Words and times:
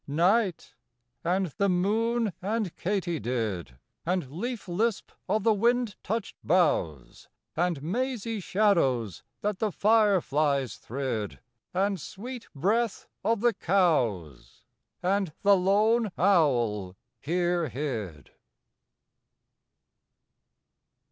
Night 0.07 0.73
and 1.23 1.45
the 1.59 1.69
moon 1.69 2.33
and 2.41 2.75
katydid, 2.75 3.77
And 4.03 4.31
leaf 4.31 4.67
lisp 4.67 5.11
of 5.29 5.43
the 5.43 5.53
wind 5.53 5.95
touched 6.01 6.35
boughs; 6.43 7.27
And 7.55 7.83
mazy 7.83 8.39
shadows 8.39 9.21
that 9.41 9.59
the 9.59 9.71
fire 9.71 10.19
flies 10.19 10.77
thrid; 10.77 11.39
And 11.71 12.01
sweet 12.01 12.47
breath 12.55 13.07
of 13.23 13.41
the 13.41 13.53
cows; 13.53 14.63
And 15.03 15.33
the 15.43 15.55
lone 15.55 16.09
owl 16.17 16.95
here 17.19 17.69
hid. 17.69 18.31